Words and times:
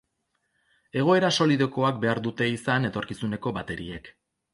Egoera 1.01 1.29
solidokoak 1.43 1.99
behar 2.05 2.21
dute 2.29 2.47
izan 2.53 2.89
etorkizuneko 2.91 3.55
bateriek. 3.59 4.11